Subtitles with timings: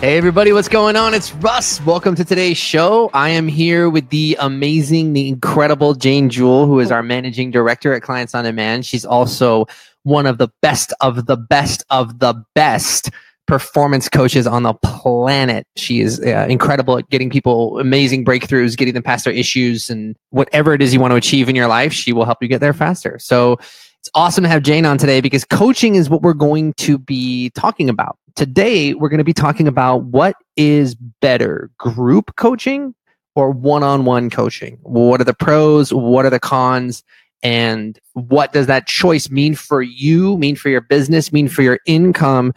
[0.00, 1.12] Hey, everybody, what's going on?
[1.12, 1.78] It's Russ.
[1.82, 3.10] Welcome to today's show.
[3.12, 7.92] I am here with the amazing, the incredible Jane Jewell, who is our managing director
[7.92, 8.86] at Clients on Demand.
[8.86, 9.66] She's also
[10.04, 13.10] one of the best of the best of the best
[13.46, 15.66] performance coaches on the planet.
[15.76, 20.16] She is uh, incredible at getting people amazing breakthroughs, getting them past their issues, and
[20.30, 22.62] whatever it is you want to achieve in your life, she will help you get
[22.62, 23.18] there faster.
[23.18, 23.58] So,
[24.00, 27.50] it's awesome to have Jane on today because coaching is what we're going to be
[27.50, 28.16] talking about.
[28.34, 32.94] Today, we're going to be talking about what is better group coaching
[33.34, 34.78] or one on one coaching?
[34.82, 35.92] What are the pros?
[35.92, 37.02] What are the cons?
[37.42, 41.78] And what does that choice mean for you, mean for your business, mean for your
[41.86, 42.52] income?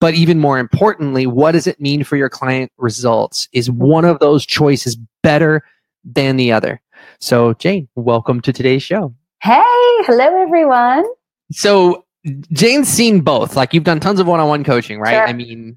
[0.00, 3.48] But even more importantly, what does it mean for your client results?
[3.52, 5.64] Is one of those choices better
[6.04, 6.80] than the other?
[7.20, 9.12] So, Jane, welcome to today's show.
[9.42, 9.62] Hey,
[10.04, 11.04] hello everyone.
[11.50, 12.04] So
[12.52, 13.56] Jane's seen both.
[13.56, 15.12] Like you've done tons of one-on-one coaching, right?
[15.14, 15.26] Sure.
[15.28, 15.76] I mean,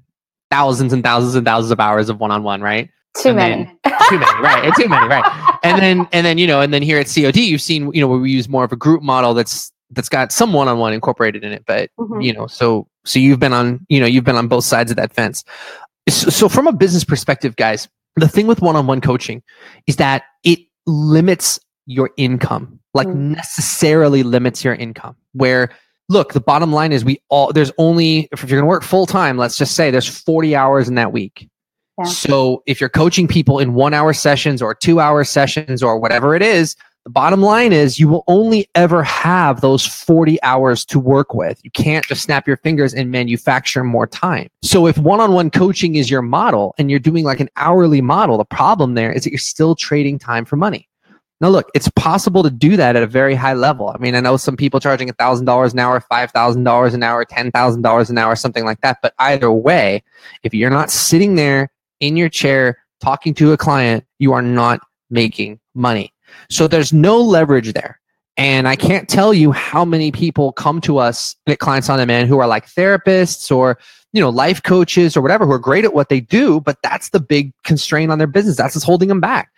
[0.50, 2.88] thousands and thousands and thousands of hours of one-on-one, right?
[3.16, 3.64] Too And many.
[3.84, 4.72] then- too many, right?
[4.76, 5.58] Too many, right?
[5.62, 8.08] And then and then you know, and then here at COD, you've seen you know
[8.08, 11.52] where we use more of a group model that's that's got some one-on-one incorporated in
[11.52, 12.24] it, but Mhm.
[12.24, 14.96] you know, so so you've been on you know you've been on both sides of
[14.96, 15.44] that fence.
[16.08, 19.42] So, so from a business perspective, guys, the thing with one-on-one coaching
[19.86, 23.36] is that it limits your income, like Mm.
[23.36, 25.16] necessarily limits your income.
[25.34, 25.68] Where
[26.08, 29.06] look, the bottom line is we all there's only if you're going to work full
[29.06, 31.48] time, let's just say there's 40 hours in that week.
[31.98, 32.04] Yeah.
[32.04, 36.34] So if you're coaching people in 1 hour sessions or 2 hour sessions or whatever
[36.34, 41.00] it is, the bottom line is you will only ever have those 40 hours to
[41.00, 41.60] work with.
[41.64, 44.48] You can't just snap your fingers and manufacture more time.
[44.62, 48.44] So if one-on-one coaching is your model and you're doing like an hourly model, the
[48.44, 50.88] problem there is that you're still trading time for money.
[51.42, 53.88] Now, look, it's possible to do that at a very high level.
[53.88, 58.18] I mean, I know some people charging $1,000 an hour, $5,000 an hour, $10,000 an
[58.18, 58.98] hour, something like that.
[59.02, 60.04] But either way,
[60.44, 64.80] if you're not sitting there in your chair talking to a client, you are not
[65.10, 66.12] making money.
[66.48, 67.98] So there's no leverage there.
[68.36, 72.28] And I can't tell you how many people come to us at Clients on Demand
[72.28, 73.78] who are like therapists or
[74.14, 77.10] you know life coaches or whatever who are great at what they do, but that's
[77.10, 78.56] the big constraint on their business.
[78.56, 79.50] That's what's holding them back.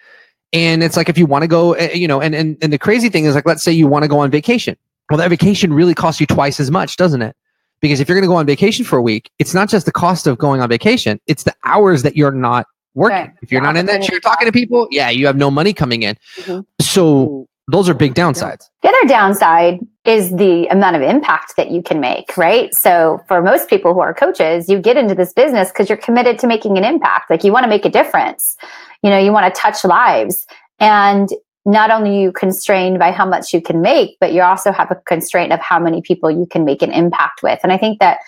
[0.55, 2.79] And it's like if you want to go, eh, you know, and, and and the
[2.79, 4.77] crazy thing is like, let's say you want to go on vacation.
[5.11, 7.37] Well, that vacation really costs you twice as much, doesn't it?
[7.81, 9.93] Because if you're going to go on vacation for a week, it's not just the
[9.93, 13.17] cost of going on vacation; it's the hours that you're not working.
[13.17, 13.31] Right.
[13.43, 15.75] If you're The not in that you're talking to people, yeah, you have no money
[15.75, 16.17] coming in.
[16.37, 16.65] Mhm.
[16.81, 18.69] So those are big downsides.
[18.83, 22.75] The other downside is the amount of impact that you can make, right?
[22.75, 26.39] So for most people who are coaches, you get into this business because you're committed
[26.41, 27.31] to making an impact.
[27.31, 28.57] Like you want to make a difference.
[29.03, 30.47] You know, you want to touch lives.
[30.79, 31.31] And
[31.65, 34.91] not only are you constrained by how much you can make, but you also have
[34.91, 37.59] a constraint of how many people you can make an impact with.
[37.63, 38.19] And I think that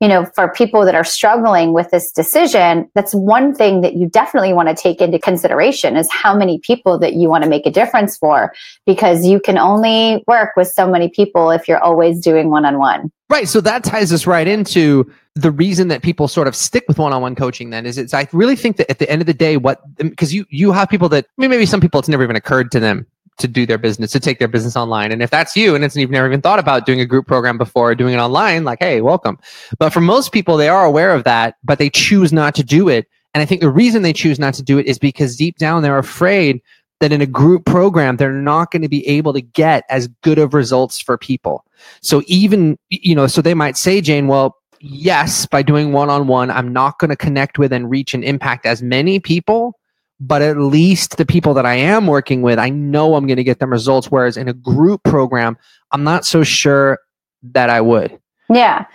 [0.00, 4.08] you know, for people that are struggling with this decision, that's one thing that you
[4.08, 7.64] definitely want to take into consideration is how many people that you want to make
[7.66, 8.52] a difference for,
[8.84, 12.78] because you can only work with so many people if you're always doing one on
[12.78, 13.10] one.
[13.28, 13.48] Right.
[13.48, 17.34] So that ties us right into the reason that people sort of stick with one-on-one
[17.34, 19.80] coaching then is it's I really think that at the end of the day, what
[19.96, 22.70] because you you have people that I mean maybe some people it's never even occurred
[22.72, 23.06] to them
[23.38, 25.12] to do their business, to take their business online.
[25.12, 27.58] And if that's you and it's you've never even thought about doing a group program
[27.58, 29.38] before or doing it online, like, hey, welcome.
[29.78, 32.88] But for most people, they are aware of that, but they choose not to do
[32.88, 33.06] it.
[33.34, 35.82] And I think the reason they choose not to do it is because deep down
[35.82, 36.62] they're afraid
[37.00, 40.38] that in a group program, they're not going to be able to get as good
[40.38, 41.64] of results for people.
[42.00, 46.26] So even, you know, so they might say, Jane, well, yes, by doing one on
[46.26, 49.78] one, I'm not going to connect with and reach and impact as many people,
[50.18, 53.44] but at least the people that I am working with, I know I'm going to
[53.44, 54.10] get them results.
[54.10, 55.56] Whereas in a group program,
[55.92, 56.98] I'm not so sure
[57.42, 58.18] that I would.
[58.48, 58.86] Yeah.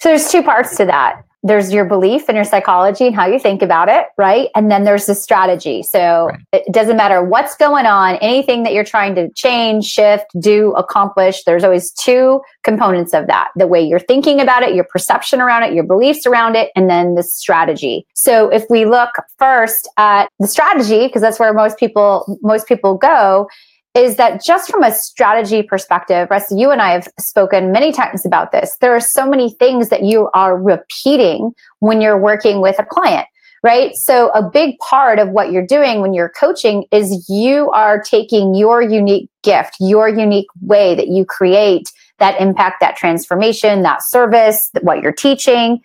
[0.00, 1.22] So there's two parts to that.
[1.46, 4.48] There's your belief and your psychology and how you think about it, right?
[4.56, 5.82] And then there's the strategy.
[5.82, 6.40] So Right.
[6.52, 11.44] it doesn't matter what's going on, anything that you're trying to change, shift, do, accomplish,
[11.44, 13.48] there's always two components of that.
[13.54, 16.90] The way you're thinking about it, your perception around it, your beliefs around it, and
[16.90, 18.06] then the strategy.
[18.14, 22.96] So if we look first at the strategy, because that's where most people most people
[22.96, 23.48] go,
[23.96, 28.26] is that just from a strategy perspective, Russ, you and I have spoken many times
[28.26, 28.76] about this.
[28.80, 33.26] There are so many things that you are repeating when you're working with a client
[33.62, 33.96] right?
[33.96, 38.54] So a big part of what you're doing when you're coaching is you are taking
[38.54, 44.70] your unique gift, your unique way that you create that impact, that transformation, that service,
[44.82, 45.80] what you're teaching.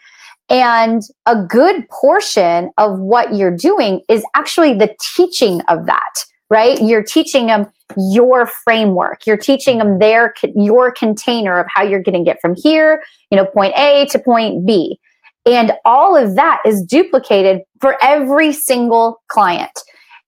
[0.47, 6.81] And a good portion of what you're doing is actually the teaching of that, right?
[6.81, 7.65] You're teaching them
[7.97, 9.25] your framework.
[9.25, 13.01] You're teaching them their, your container of how you're going to get from here,
[13.31, 14.99] you know, point A to point B.
[15.45, 19.71] And all of that is duplicated for every single client.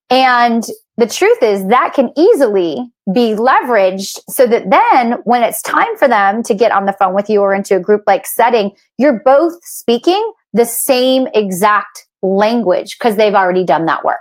[0.10, 0.64] And
[0.98, 6.08] the truth is that can easily be leveraged so that then when it's time for
[6.08, 9.22] them to get on the phone with you or into a group like setting, you're
[9.26, 14.20] both speaking the same exact language because they've already done that work.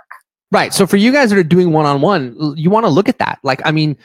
[0.53, 0.71] Right.
[0.71, 3.17] So for you guys that are doing one on one, you want to look at
[3.17, 3.39] that.
[3.41, 3.97] Like, I mean,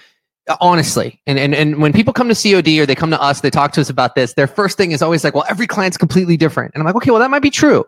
[0.48, 3.42] uh, honestly and, and and when people come to cod or they come to us
[3.42, 5.98] they talk to us about this their first thing is always like well every client's
[5.98, 6.72] completely different.
[6.72, 7.84] And i'm like okay well that might be true.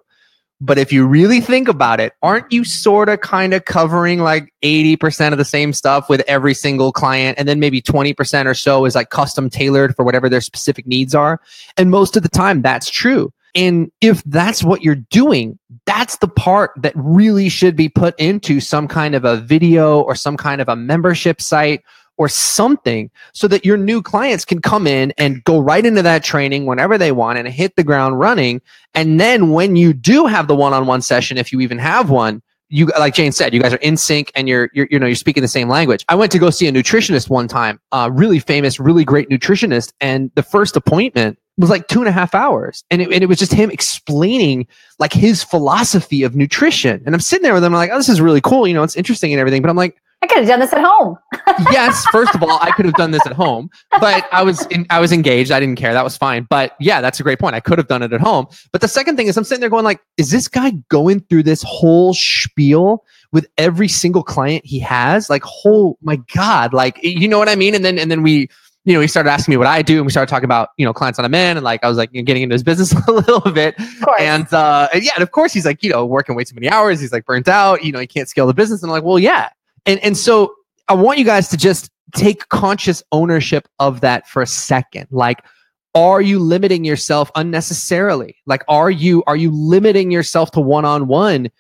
[0.61, 4.53] But if you really think about it aren't you sort of kind of covering like
[4.63, 7.39] 80% of the same stuff with every single client?
[7.39, 11.15] And then maybe 20% or so is like custom tailored for whatever their specific needs
[11.15, 11.41] are.
[11.79, 16.29] And most of the time that's true and if that's what you're doing, that's the
[16.29, 20.61] part that really should be put into some kind of a video or some kind
[20.61, 21.83] of a membership site
[22.17, 26.23] or something so that your new clients can come in and go right into that
[26.23, 28.61] training whenever they want and hit the ground running.
[28.95, 32.87] And then when you do have the one-on-one session, if you even have one, you
[32.99, 35.43] like Jane said, you guys are in sync and you're, you're you know you're speaking
[35.43, 36.05] the same language.
[36.09, 39.93] I went to go see a nutritionist one time, uh, really famous, really great nutritionist,
[40.01, 43.27] and the first appointment was like two and a half hours, and it, and it
[43.27, 44.67] was just him explaining
[44.99, 47.03] like his philosophy of nutrition.
[47.07, 48.83] And I'm sitting there with him, I'm like, oh, this is really cool, you know,
[48.83, 51.17] it's interesting and everything, but I'm like, I could have done this at home.
[51.73, 53.71] yes, first of all, I could have done this at home,
[54.01, 55.51] but I was in, I was engaged.
[55.51, 55.95] I didn't care.
[55.95, 56.47] That was fine.
[56.51, 57.55] But yeah, that's a great point.
[57.55, 58.47] I could have done it at home.
[58.71, 61.45] But the second thing is, I'm sitting there going like, is this guy going through
[61.45, 63.03] this whole spiel
[63.33, 65.31] with every single client he has?
[65.31, 67.75] Like, whole my god, like you know what I mean?
[67.75, 68.51] And then and then we
[68.85, 70.87] you know, he started asking me what I do, and we started talking about, you
[70.87, 72.93] know, Clients on Demand, and like I was like you know, getting into his business
[73.09, 73.75] a little bit.
[74.19, 76.69] And uh, and yeah, and of course he's like, you know, working way too many
[76.69, 77.01] hours.
[77.01, 77.85] He's like burnt out.
[77.85, 78.83] You know, he can't scale the business.
[78.83, 79.51] And I'm like, well, yeah.
[79.87, 80.55] And and so
[80.89, 85.07] I want you guys to just take conscious ownership of that for a second.
[85.11, 85.45] Like,
[85.95, 88.37] are you limiting yourself unnecessarily?
[88.47, 91.51] Like, are you are you limiting yourself to one on one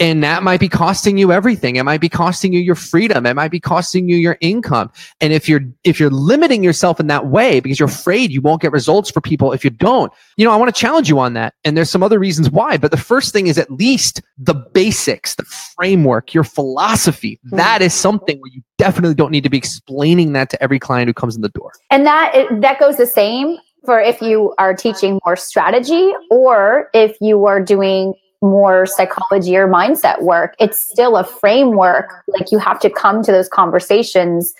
[0.00, 1.76] and that might be costing you everything.
[1.76, 3.26] It might be costing you your freedom.
[3.26, 4.90] It might be costing you your income.
[5.20, 8.62] And if you're if you're limiting yourself in that way because you're afraid you won't
[8.62, 11.34] get results for people if you don't you know i want to challenge you on
[11.34, 11.54] that.
[11.64, 15.34] And there's some other reasons why but the first thing is at least the basics
[15.34, 17.38] the framework your philosophy.
[17.46, 17.56] Mm-hmm.
[17.56, 21.08] that is something where you definitely don't need to be explaining that to every client
[21.08, 21.72] who comes in the door.
[21.90, 22.32] And that
[22.62, 27.62] that goes the same for if you are teaching more strategy or if you are
[27.62, 32.10] doing more psychology or mindset work, it's still a framework.
[32.28, 34.54] Like you have to come to those conversations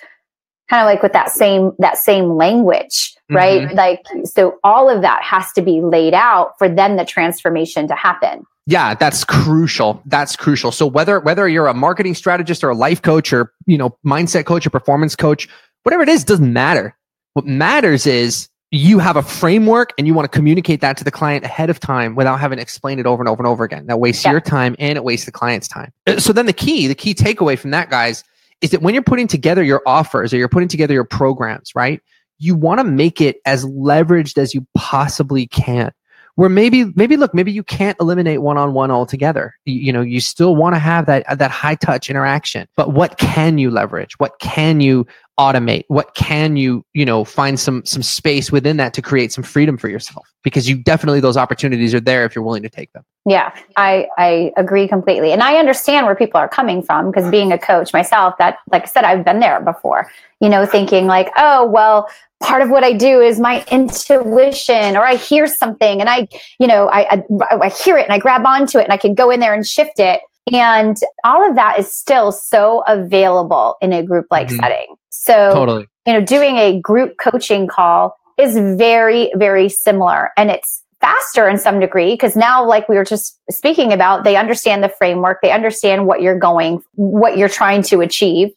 [0.69, 3.63] kind of like with that same that same language, right?
[3.63, 3.75] Mm-hmm.
[3.77, 7.95] Like so all of that has to be laid out for then the transformation to
[7.95, 8.45] happen.
[8.67, 10.01] Yeah, that's crucial.
[10.05, 10.71] That's crucial.
[10.71, 14.45] So whether whether you're a marketing strategist or a life coach or, you know, mindset
[14.45, 15.49] coach or performance coach,
[15.83, 16.95] whatever it is doesn't matter.
[17.33, 21.11] What matters is you have a framework and you want to communicate that to the
[21.11, 23.85] client ahead of time without having to explain it over and over and over again.
[23.87, 24.31] That wastes yeah.
[24.31, 25.91] your time and it wastes the client's time.
[26.07, 28.23] Uh, so then the key, the key takeaway from that, guys,
[28.61, 32.01] is that when you're putting together your offers or you're putting together your programs, right?
[32.39, 35.91] You want to make it as leveraged as you possibly can
[36.35, 40.55] where maybe maybe look maybe you can't eliminate one-on-one altogether you, you know you still
[40.55, 44.79] want to have that that high touch interaction but what can you leverage what can
[44.79, 45.05] you
[45.39, 45.85] automate?
[45.87, 49.77] What can you you know find some some space within that to create some freedom
[49.77, 50.27] for yourself?
[50.43, 53.03] Because you definitely those opportunities are there if you're willing to take them.
[53.25, 55.31] Yeah i i agree completely.
[55.31, 58.83] And i understand where people are coming from because being a coach myself that like
[58.83, 60.09] i said i've been there before
[60.39, 62.09] you know thinking like oh well
[62.41, 66.27] part of what I do is my intuition, or I hear something and I,
[66.59, 69.13] you know, I, I, I, hear it and I grab onto it and I can
[69.13, 70.21] go in there and shift it.
[70.51, 74.57] And all of that is still so available in a group like mm-hmm.
[74.57, 74.95] setting.
[75.09, 75.87] So, totally.
[76.05, 81.57] you know, doing a group coaching call is very, very similar and it's faster in
[81.57, 85.51] some degree because now, like we were just speaking about, they understand the framework, they
[85.51, 88.49] understand what you're going, what you're trying to achieve.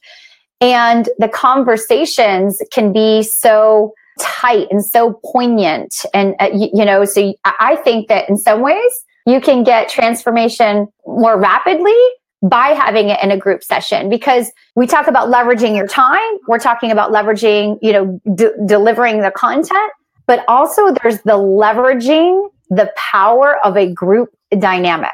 [0.61, 5.95] And the conversations can be so tight and so poignant.
[6.13, 8.93] And, uh, you, you, know, so I think that in some ways
[9.27, 11.97] you can get transformation more rapidly
[12.43, 16.39] by having it in a group session because we talk about leveraging your time.
[16.47, 19.93] We're talking about leveraging you know d- delivering the content
[20.27, 25.11] but also there's the leveraging the power of a group dynamic.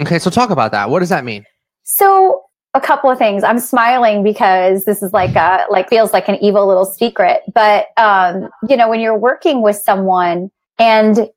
[0.00, 0.90] Okay so talk about that.
[0.90, 1.44] What does that mean?
[1.82, 3.42] So a couple of things.
[3.42, 7.88] I'm smiling because this is like a like feels like an evil little secret but
[7.98, 11.28] um you know when you're working with someone and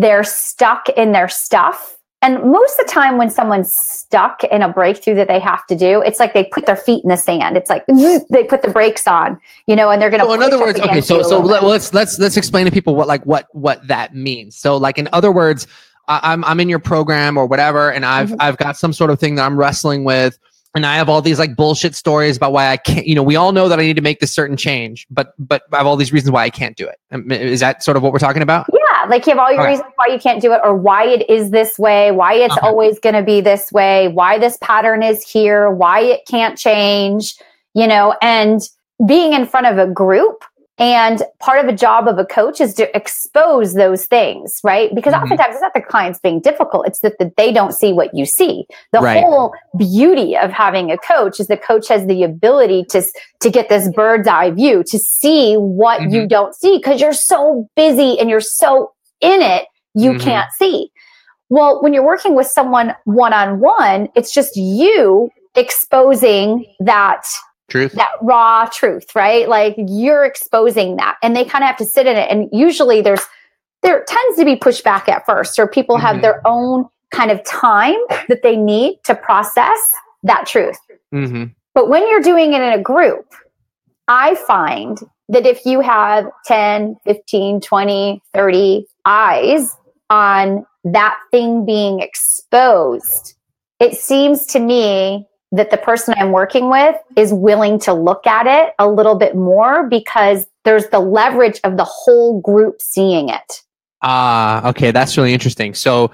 [0.00, 4.68] they're stuck in their stuff and most of the time when someone's stuck in a
[4.68, 7.56] breakthrough that they have to do, it's like they put their feet in the sand.
[7.56, 7.84] It's like
[8.30, 10.26] they put the brakes on, you know, and they're going to.
[10.26, 13.08] So in other words, okay, so so let, us let's let's explain to people what
[13.08, 14.56] like what what that means.
[14.56, 15.66] So like in other words,
[16.06, 18.40] I'm I'm in your program or whatever, and I've mm-hmm.
[18.40, 20.38] I've got some sort of thing that I'm wrestling with
[20.74, 23.06] and I have all these like bullshit stories about why I can't.
[23.06, 25.62] You know, we all know that I need to make this certain change, but but
[25.72, 26.98] I have all these reasons why I can't do it.
[27.10, 28.66] Um, that sort of what we're talking about?
[28.72, 31.28] Yeah, like you have all your reasons why you can't do it, or why it
[31.28, 32.66] is this way, why it's uh-huh.
[32.66, 37.34] always going to be this way, why this pattern is here, why it can't change.
[37.74, 38.60] You know, and
[39.06, 40.44] being in front of a group
[40.82, 44.92] and part of a job of a coach is to expose those things, right?
[44.92, 45.22] Because mm-hmm.
[45.22, 48.26] oftentimes it's not the clients being difficult, it's that, that they don't see what you
[48.26, 48.66] see.
[48.90, 49.22] The right.
[49.22, 53.00] whole beauty of having a coach is the coach has the ability to,
[53.42, 56.16] to get this bird's eye view, to see what mm-hmm.
[56.16, 60.20] you don't see because you're so busy and you're so in it, you mm-hmm.
[60.20, 60.90] can't see.
[61.48, 67.22] Well, when you're working with someone one on one, it's just you exposing that
[67.72, 71.86] truth that raw truth right like you're exposing that and they kind of have to
[71.86, 73.22] sit in it and usually there's
[73.82, 76.06] there tends to be pushback at first or people mm-hmm.
[76.06, 77.96] have their own kind of time
[78.28, 79.78] that they need to process
[80.22, 80.78] that truth
[81.14, 81.44] mm-hmm.
[81.74, 83.26] but when you're doing it in a group
[84.06, 84.98] i find
[85.30, 89.74] that if you have 10 15 20 30 eyes
[90.10, 93.34] on that thing being exposed
[93.80, 98.46] it seems to me that the person I'm working with is willing to look at
[98.46, 103.62] it a little bit more because there's the leverage of the whole group seeing it.
[104.02, 105.74] Ah, uh, okay, that's really interesting.
[105.74, 106.10] So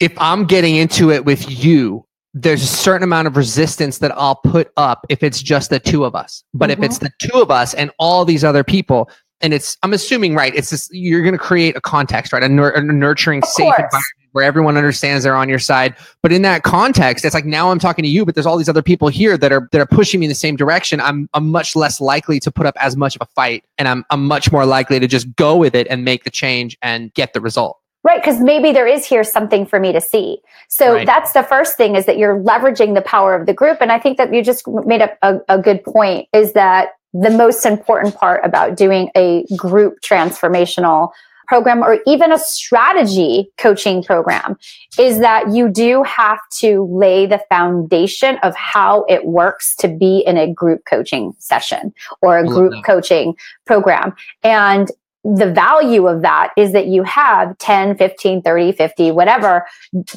[0.00, 4.36] if I'm getting into it with you, there's a certain amount of resistance that I'll
[4.36, 6.44] put up if it's just the two of us.
[6.54, 6.82] But mm-hmm.
[6.82, 10.34] if it's the two of us and all these other people, and it's I'm assuming
[10.34, 12.42] right, it's this you're going to create a context, right?
[12.42, 13.78] A, nur- a nurturing, of safe course.
[13.78, 15.96] environment where everyone understands they're on your side.
[16.22, 18.68] But in that context, it's like now I'm talking to you, but there's all these
[18.68, 21.00] other people here that are that are pushing me in the same direction.
[21.00, 24.04] I'm I'm much less likely to put up as much of a fight, and I'm
[24.10, 27.32] I'm much more likely to just go with it and make the change and get
[27.32, 27.78] the result.
[28.06, 30.38] Right, because maybe there is here something for me to see.
[30.68, 31.06] So right.
[31.06, 33.78] that's the first thing is that you're leveraging the power of the group.
[33.80, 36.90] And I think that you just made up a, a good point is that
[37.22, 41.10] the most important part about doing a group transformational
[41.46, 44.56] program or even a strategy coaching program
[44.98, 50.24] is that you do have to lay the foundation of how it works to be
[50.26, 54.14] in a group coaching session or a group coaching program.
[54.42, 54.90] And
[55.34, 59.66] the value of that is that you have 10, 15, 30, 50, whatever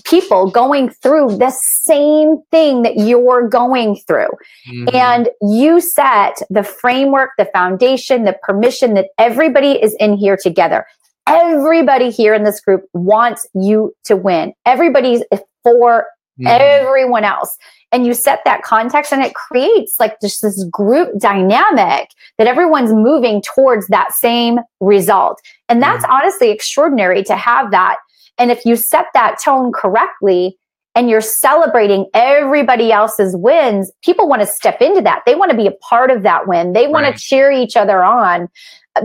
[0.03, 4.29] people going through the same thing that you're going through.
[4.71, 4.95] Mm-hmm.
[4.95, 10.85] And you set the framework, the foundation, the permission that everybody is in here together
[11.27, 14.51] everybody here in this group wants you to win.
[14.65, 15.23] Everybody's
[15.63, 16.07] for
[16.39, 16.47] mm.
[16.47, 17.55] everyone else.
[17.91, 22.93] And you set that context and it creates like just this group dynamic that everyone's
[22.93, 25.41] moving towards that same result.
[25.69, 26.09] And that's mm.
[26.09, 27.97] honestly extraordinary to have that.
[28.37, 30.57] And if you set that tone correctly,
[30.95, 35.21] and you're celebrating everybody else's wins, people want to step into that.
[35.25, 36.73] They want to be a part of that win.
[36.73, 37.15] They want right.
[37.15, 38.49] to cheer each other on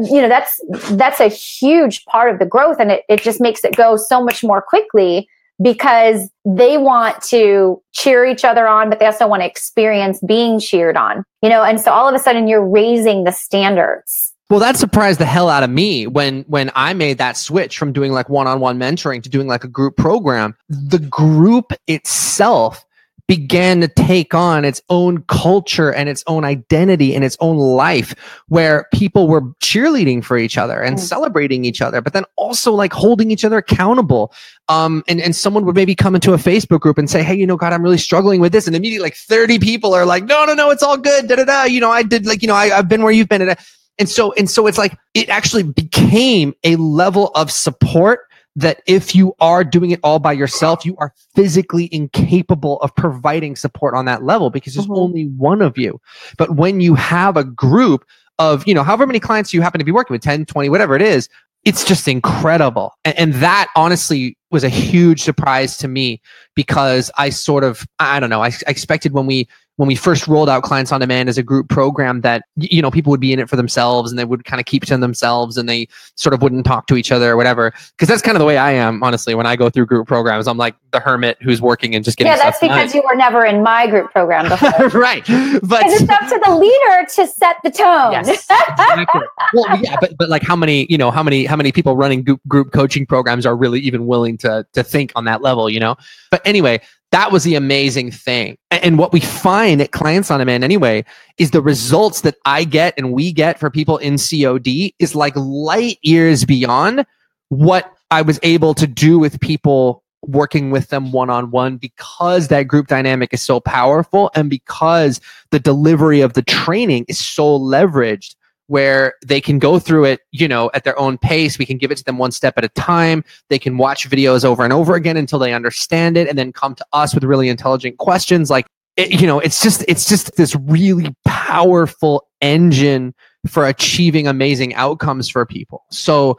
[0.03, 0.61] you know that's
[0.93, 4.23] that's a huge part of the growth and it, it just makes it go so
[4.23, 5.29] much more quickly
[5.63, 10.59] because they want to cheer each other on but they also want to experience being
[10.59, 11.63] cheered on you know?
[11.63, 14.33] And so all of a sudden you're raising the standards.
[14.49, 17.93] Well that surprised the hell out of me when when i made that switch from
[17.93, 20.57] doing like one-on-one mentoring to doing like a group program.
[20.69, 22.85] The group itself
[23.27, 28.15] began to take on its own culture and its own identity and its own life
[28.49, 31.01] where people were cheerleading for each other and mm.
[31.01, 34.33] celebrating each other but then also like holding each other accountable.
[34.69, 37.47] Um and, and someone would maybe come into a facebook group and say hey you
[37.47, 38.67] know god i'm really struggling with this.
[38.67, 41.45] And immediately like 30 people are like no no no it's all good da da
[41.45, 41.65] da.
[41.65, 43.57] You know i did like you know I, i've been where you've been.
[43.99, 49.15] And so and so it's like it actually became a level of support that if
[49.15, 54.05] you are doing it all by yourself, you are physically incapable of providing support on
[54.05, 54.99] that level because there's mm-hmm.
[54.99, 56.01] only one of you.
[56.39, 58.05] But when you have a group
[58.39, 60.95] of, you know, however many clients you happen to be working with, 10, 20, whatever
[60.95, 61.29] it is,
[61.65, 62.93] it's just incredible.
[63.05, 66.21] And, and, that honestly was a huge surprise to me
[66.55, 70.29] because I sort of, I don't know, I, I expected when we when we first
[70.29, 73.33] rolled out clients on demand as a group program that you know people would be
[73.33, 76.33] in it for themselves and they would kind of keep to themselves and they sort
[76.33, 78.71] of wouldn't talk to each other or whatever because that's kind of the way i
[78.71, 82.05] am honestly when i go through group programs i'm like the hermit who's working and
[82.05, 83.03] just getting yeah that's because done.
[83.03, 85.25] you were never in my group program before right
[85.63, 89.23] but it's up to the leader to set the tone yes, exactly.
[89.55, 92.23] well yeah but, but like how many you know how many how many people running
[92.23, 95.81] group, group coaching programs are really even willing to to think on that level you
[95.81, 95.97] know
[96.31, 96.81] but anyway
[97.15, 98.59] that was the amazing thing.
[98.73, 101.05] And what we find at Clients on Demand anyway
[101.39, 105.37] is the results that I get and we get for people in COD is like
[105.37, 107.07] light years beyond
[107.51, 112.49] what I was able to do with people working with them one on one because
[112.49, 115.21] that group dynamic is so powerful and because
[115.53, 118.35] the delivery of the training is so leveraged
[118.67, 121.59] where they can go through it, you know, at their own pace.
[121.59, 123.25] We can give it to them one step at a time.
[123.51, 126.75] They can watch videos over and over again until they understand it and then come
[126.77, 128.67] to us with really intelligent questions like
[128.97, 133.13] it, you know, it's just it's just this really powerful engine
[133.47, 135.85] for achieving amazing outcomes for people.
[135.91, 136.39] So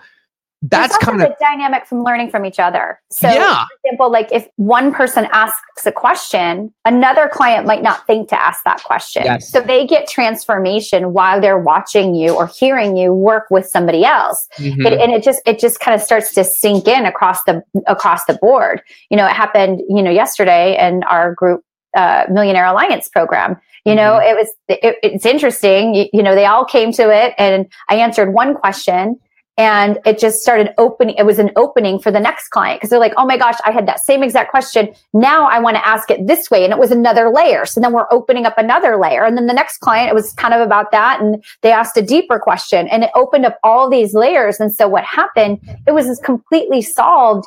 [0.70, 3.00] that's kind of dynamic from learning from each other.
[3.12, 3.66] So, yeah.
[3.66, 8.42] for example, like if one person asks a question, another client might not think to
[8.42, 9.24] ask that question.
[9.26, 9.50] Yes.
[9.50, 14.48] So they get transformation while they're watching you or hearing you work with somebody else,
[14.58, 14.86] mm-hmm.
[14.86, 18.26] it, and it just it just kind of starts to sink in across the across
[18.26, 18.82] the board.
[19.10, 21.64] You know, it happened you know yesterday in our group
[21.96, 23.60] uh, Millionaire Alliance program.
[23.86, 24.30] You know, mm-hmm.
[24.30, 25.94] it was it, it's interesting.
[25.94, 29.20] You, you know, they all came to it, and I answered one question
[29.58, 32.80] and it just started opening it was an opening for the next client.
[32.80, 34.94] Because they're like oh my gosh i had that same exact question.
[35.14, 36.64] Now i want to ask it this way.
[36.64, 37.66] And it was another layer.
[37.66, 39.24] So then we're opening up another layer.
[39.24, 41.22] And then the next client it was kind of about that.
[41.22, 42.88] And they asked a deeper question.
[42.90, 44.60] And it opened up all these layers.
[44.60, 47.46] And so what happened it was completely solved.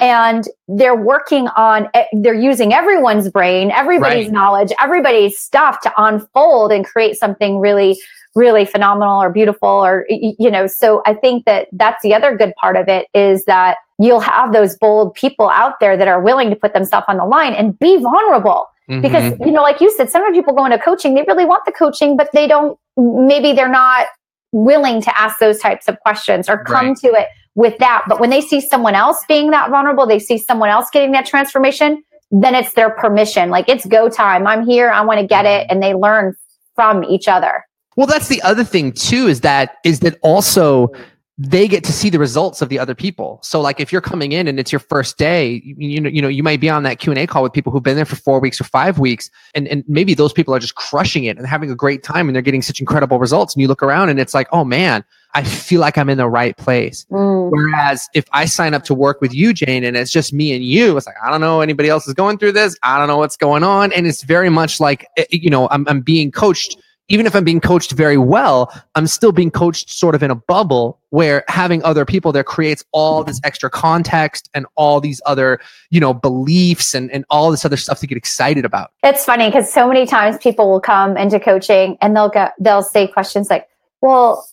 [0.00, 4.32] And they're working on eh, they're using everyone's brain everybody's right.
[4.32, 7.98] knowledge everybody's stuff to unfold and create something really
[8.34, 12.52] really phenomenal or beautiful or you know so i think that that's the other good
[12.60, 16.50] part of it is that you'll have those bold people out there that are willing
[16.50, 18.66] to put themselves on the line and be vulnerable.
[18.88, 19.02] Mm-hmm.
[19.02, 21.62] because you know like you said some of people go into coaching they really want
[21.66, 24.06] the coaching but they don't maybe they're not
[24.52, 26.96] willing to ask those types of questions or come right.
[26.96, 28.04] to it with that.
[28.08, 31.26] But when they see someone else being that vulnerable they see someone else getting that
[31.26, 33.50] transformation then it's their permission.
[33.50, 34.46] Like it's go time.
[34.46, 34.90] I'm here.
[34.90, 35.64] I want to get it.
[35.64, 35.72] Mm-hmm.
[35.72, 36.34] and they learn
[36.74, 37.64] from each other
[37.98, 40.92] well, that's the other thing too is that is that also
[41.36, 43.40] they get to see the results of the other people.
[43.42, 46.22] So like if you're coming in and it's your first day, you, you know, you
[46.22, 48.38] know, you might be on that Q&A call with people who've been there for 4
[48.38, 51.72] weeks or 5 weeks and and maybe those people are just crushing it and having
[51.72, 54.32] a great time and they're getting such incredible results and you look around and it's
[54.32, 57.50] like, "Oh man, I feel like I'm in the right place." Mm.
[57.50, 60.64] Whereas if I sign up to work with you, Jane, and it's just me and
[60.64, 62.78] you, it's like, I don't know anybody else is going through this.
[62.84, 65.84] I don't know what's going on and it's very much like eh, you know, I'm
[65.88, 66.76] I'm being coached
[67.08, 70.34] even if I'm being coached very well, I'm still being coached sort of in a
[70.34, 75.58] bubble where having other people there creates all this extra context and all these other,
[75.90, 78.92] you know, beliefs and, and all this other stuff to get excited about.
[79.02, 82.82] It's funny because so many times people will come into coaching and they'll go, they'll
[82.82, 83.66] say questions like,
[84.02, 84.46] well,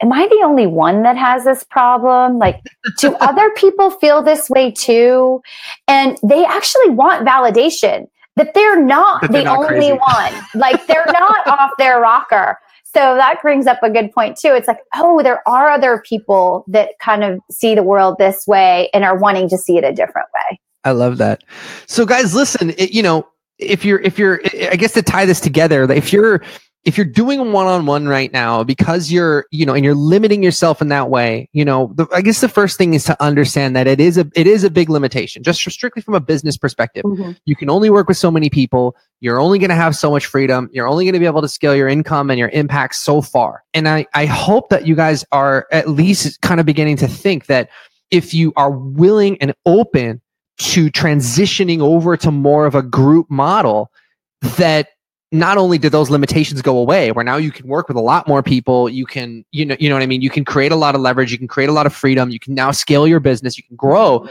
[0.00, 2.38] am I the only one that has this problem?
[2.38, 2.60] Like,
[2.98, 5.42] do other people feel this way too?
[5.88, 9.92] And they actually want validation that they're not that they're the not only crazy.
[9.92, 10.32] one.
[10.54, 12.58] Like they're not off their rocker.
[12.84, 14.54] So that brings up a good point too.
[14.54, 18.88] It's like, oh, there are other people that kind of see the world this way
[18.94, 20.60] and are wanting to see it a different way.
[20.84, 21.42] I love that.
[21.86, 23.26] So guys, listen, it, you know,
[23.58, 26.42] if you're if you're I guess to tie this together, if you're
[26.86, 30.88] if you're doing one-on-one right now because you're you know and you're limiting yourself in
[30.88, 34.00] that way you know the, i guess the first thing is to understand that it
[34.00, 35.42] is a it is a big limitation.
[35.42, 37.32] Just strictly from a business perspective mm-hmm.
[37.44, 38.96] you can only work with so many people.
[39.20, 40.68] You're only going to have so much freedom.
[40.72, 43.64] You're only going to be able to scale your income and your impact so far.
[43.74, 47.46] And i i hope that you guys are at least kind of beginning to think
[47.46, 47.68] that
[48.10, 50.20] if you are willing and open
[50.58, 53.90] to transitioning over to more of a group model
[54.56, 54.88] that
[55.32, 58.28] not only do those limitations go away where now you can work with a lot
[58.28, 60.22] more people you can you know you know what i mean?
[60.22, 62.38] You can create a lot of leverage you can create a lot of freedom you
[62.38, 64.28] can now scale your business you can grow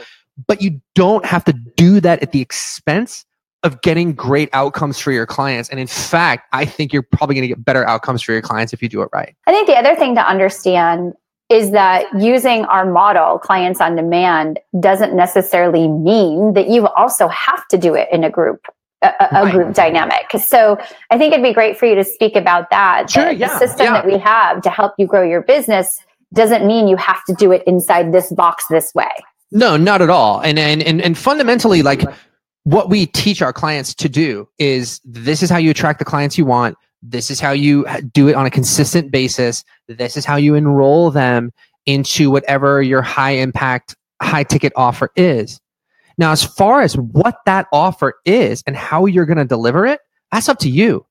[0.47, 3.25] but you don't have to do that at the expense
[3.63, 5.69] of getting great outcomes for your clients.
[5.69, 8.73] And in fact i think you're probably going to get better outcomes for your clients
[8.73, 9.36] if you do it right.
[9.47, 11.13] I think the other thing to understand
[11.49, 17.67] is that using our model clients on demand doesn't necessarily mean that you also have
[17.67, 18.65] to do it in a group
[19.01, 19.53] a, a right.
[19.53, 20.31] group dynamic.
[20.43, 20.77] So
[21.10, 23.10] I think it'd be great for you to speak about that.
[23.10, 23.93] Sure, the, yeah, the system yeah.
[23.93, 25.99] that we have to help you grow your business
[26.34, 29.10] doesn't mean you have to do it inside this box this way.
[29.51, 30.41] No, not at all.
[30.41, 32.03] And and and, and fundamentally, like
[32.63, 36.38] what we teach our clients to do is this is how you attract the clients
[36.38, 36.77] you want.
[37.03, 39.63] This is how you uh, do it on a consistent basis.
[39.88, 41.51] This is how you enroll them
[41.86, 45.62] into whatever your high impact, high ticket offer is.
[46.17, 49.99] Now, as far as what that offer is and how you're going to deliver it,
[50.32, 51.06] that's up to you.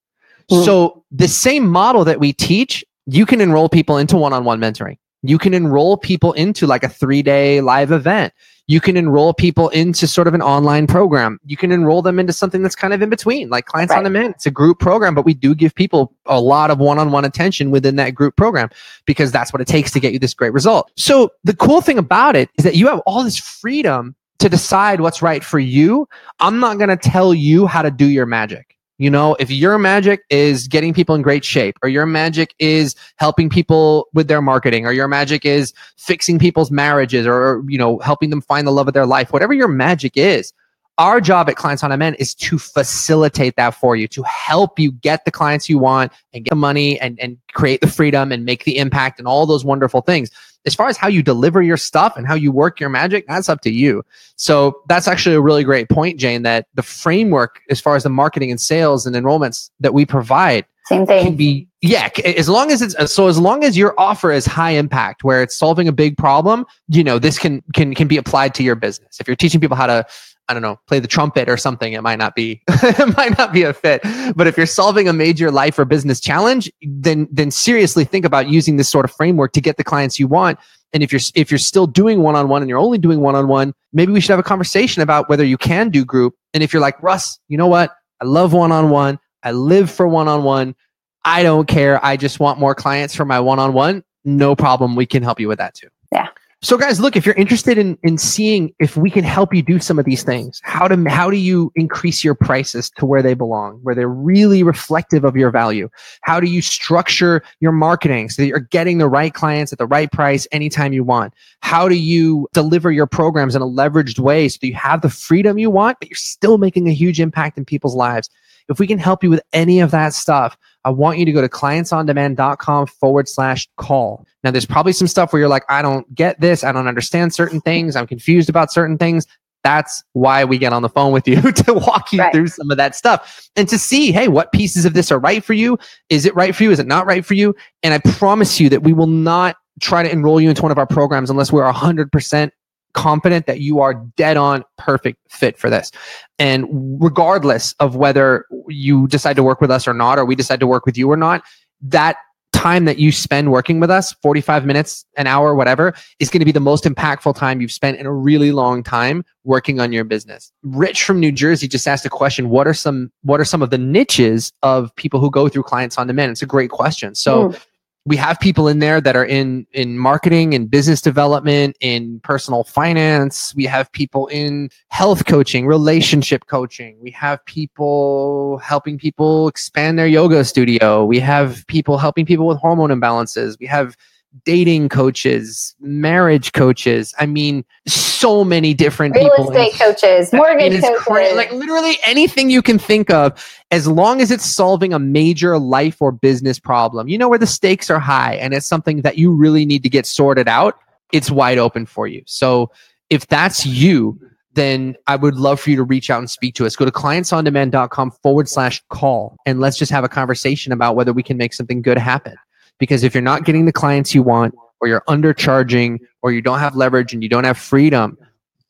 [0.51, 0.65] Mm.
[0.65, 4.61] So, the same model that we teach, you can enroll people into one on one
[4.61, 4.99] mentoring.
[5.23, 8.35] You can enroll people into like a three day live event.
[8.67, 11.39] You can enroll people into sort of an online program.
[11.45, 13.99] You can enroll them into something that's kind of in between, like Clients right.
[13.99, 14.35] on Demand.
[14.35, 17.27] It's a group program, but we do give people a lot of one on one
[17.27, 18.71] attention within that group program
[19.05, 20.91] because that's what it takes to get you this great result.
[20.97, 25.01] So the cool thing about it is that you have all this freedom to decide
[25.01, 26.07] what's right for you.
[26.39, 28.77] I'm not going to tell you how to do your magic.
[28.99, 32.95] You know, if your magic is getting people in great shape, or your magic is
[33.17, 37.99] helping people with their marketing, or your magic is fixing people's marriages, or, you know,
[38.01, 40.53] helping them find the love of their life, whatever your magic is,
[40.99, 44.93] our job at Clients on Demand is to facilitate that for you, to help you
[44.93, 48.45] get the clients you want and get the money and, and create the freedom and
[48.45, 50.31] make the impact and all those wonderful things.
[50.67, 53.49] As far as how you deliver your stuff and how you work your magic, that's
[53.49, 54.03] up to you.
[54.37, 58.09] So that's actually a really great point, Jane, that the framework as far as the
[58.09, 61.25] marketing and sales and enrollments that we provide same thing.
[61.25, 64.73] can be yeah as long as it's so as long as your offer is high
[64.73, 68.55] impact where it's solving a big problem you know this can can can be applied
[68.55, 69.19] to your business.
[69.19, 70.07] If you're teaching people how to
[70.49, 73.53] I don't know, play the trumpet or something, it might not be it might not
[73.53, 74.03] be a fit.
[74.37, 78.49] But if you're solving a major life or business challenge, then then seriously think about
[78.49, 80.59] using this sort of framework to get the clients you want.
[80.93, 84.21] And if you're if you're still doing one-on-one and you're only doing one-on-one, maybe we
[84.21, 86.35] should have a conversation about whether you can do group.
[86.53, 87.91] And if you're like, Russ, you know what?
[88.21, 89.19] I love one-on-one.
[89.43, 90.77] I live for one-on-one.
[91.25, 92.05] I don't care.
[92.05, 94.05] I just want more clients for my one-on-one.
[94.25, 94.95] No problem.
[94.95, 95.89] We can help you with that too.
[96.13, 96.29] Yeah.
[96.65, 99.79] So guys, look, if you're interested in, in seeing if we can help you do
[99.79, 103.35] some of these things, how to, how do you increase your prices to where they
[103.35, 105.91] belong, where they're really reflective of your value?
[106.23, 109.85] How do you structure your marketing so that you're getting the right clients at the
[109.85, 111.35] right price anytime you want?
[111.61, 115.11] How do you deliver your programs in a leveraged way so that you have the
[115.11, 118.31] freedom you want, but you're still making a huge impact in people's lives?
[118.69, 121.41] If we can help you with any of that stuff, I want you to go
[121.41, 124.27] to clientsondemand.com forward slash call.
[124.43, 126.65] Now, there's probably some stuff where you're like, I don't get this.
[126.65, 127.97] I don't understand certain things.
[127.97, 129.27] I'm confused about certain things.
[129.63, 132.33] That's why we get on the phone with you to walk you right.
[132.33, 135.43] through some of that stuff and to see, hey, what pieces of this are right
[135.43, 135.79] for you?
[136.11, 136.71] Is it right for you?
[136.71, 137.55] Is it not right for you?
[137.83, 140.79] And I promise you that we will not try to enroll you into one of
[140.79, 142.51] our programs unless we're 100%
[142.95, 145.91] confident that you are dead on perfect fit for this.
[146.39, 146.67] And
[147.01, 150.67] regardless of whether you decide to work with us or not, or we decide to
[150.67, 151.43] work with you or not,
[151.83, 152.17] that
[152.53, 156.45] time that you spend working with us 45 minutes an hour whatever is going to
[156.45, 160.05] be the most impactful time you've spent in a really long time working on your
[160.05, 160.53] business.
[160.63, 163.71] Rich from new jersey just asked a question what are some what are some of
[163.71, 166.31] the niches of people who go through clients on demand?
[166.31, 167.15] It's a great question.
[167.15, 167.61] So mm
[168.07, 172.65] we have people in there that are in in marketing and business development in personal
[172.65, 173.55] finance.
[173.55, 176.99] We have people in health coaching relationship coaching.
[177.01, 181.05] We have people helping people expand their yoga studio.
[181.05, 183.59] We have people helping people with hormone imbalances.
[183.59, 183.97] We have
[184.45, 187.15] dating coaches, marriage coaches.
[187.19, 189.51] I mean, so many different real people.
[189.51, 193.33] estate coaches, mortgage coaches, cra- like literally anything you can think of,
[193.71, 197.09] as long as it's solving a major life or business problem.
[197.09, 199.89] You know where the stakes are high, and it's something that you really need to
[199.89, 200.79] get sorted out.
[201.13, 202.23] It's wide open for you.
[202.27, 202.71] So
[203.11, 204.19] if that's you.
[204.55, 206.77] Then I would love for you to reach out and speak to us.
[206.77, 211.25] Go to clientsondemand.com forward slash call and let's just have a conversation about whether we
[211.25, 212.37] can make something good happen.
[212.79, 216.59] Because if you're not getting the clients you want, or you're undercharging, or you don't
[216.59, 218.19] have leverage and you don't have freedom,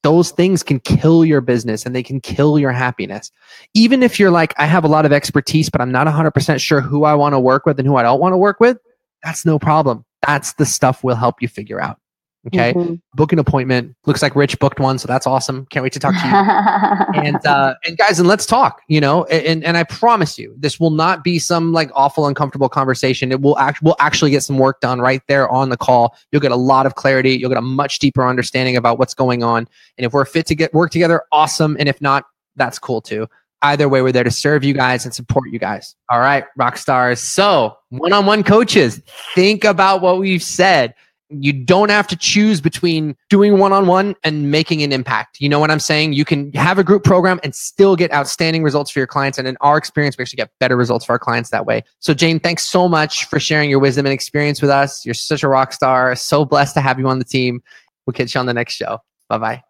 [0.03, 3.33] those things can kill your business and they can kill your happiness.
[3.73, 6.83] Even if you're like, I have a lot of expertise, but I'm not 100% sure
[6.83, 8.77] who I want to work with and who I don't want to work with,
[9.23, 10.05] that's no problem.
[10.27, 11.99] That's the stuff we'll help you figure out.
[12.49, 12.75] Okay.
[12.75, 12.95] Mm-hmm.
[13.15, 13.97] Book an appointment.
[14.05, 15.67] Looks like Rich booked one, so that's awesome.
[15.67, 17.23] Can't wait to talk to you.
[17.23, 18.83] and uh, and guys, and let's talk.
[18.89, 22.69] You know, and and I promise you, this will not be some like awful, uncomfortable
[22.69, 23.33] conversation.
[23.33, 23.83] It will act.
[23.83, 26.17] We'll actually get some work done right there on the call.
[26.33, 27.31] You'll get a lot of clarity.
[27.33, 29.67] You'll get a much deeper understanding about what's going on.
[29.97, 31.77] And if we're fit to get work together, awesome.
[31.79, 32.25] And if not,
[32.57, 33.27] that's cool too.
[33.63, 35.97] Either way, we're there to serve you guys and support you guys.
[36.11, 37.19] All right, rock stars.
[37.19, 39.01] So, one on one coaches,
[39.35, 40.95] think about what we've said
[41.31, 45.41] you don't have to choose between doing one on one and making an impact.
[45.41, 46.13] You know what I'm saying?
[46.13, 49.39] You can have a group program and still get outstanding results for your clients.
[49.39, 51.83] And in our experience, we actually get better results for our clients that way.
[52.01, 55.05] So, Jane, thanks so much for sharing your wisdom and experience with us.
[55.05, 56.15] You're such a rock star.
[56.15, 57.63] So blessed to have you on the team.
[58.07, 58.99] We'll catch you on the next show.
[59.29, 59.63] Bye bye.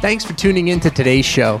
[0.00, 1.60] Thanks for tuning in to today's show.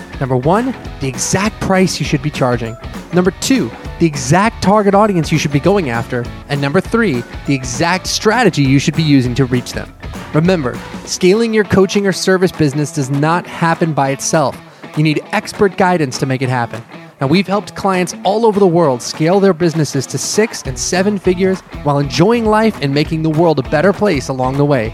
[0.21, 0.67] Number one,
[0.99, 2.77] the exact price you should be charging.
[3.11, 6.23] Number two, the exact target audience you should be going after.
[6.47, 9.91] And number three, the exact strategy you should be using to reach them.
[10.35, 14.55] Remember, scaling your coaching or service business does not happen by itself.
[14.95, 16.83] You need expert guidance to make it happen.
[17.19, 21.17] Now, we've helped clients all over the world scale their businesses to six and seven
[21.17, 24.93] figures while enjoying life and making the world a better place along the way.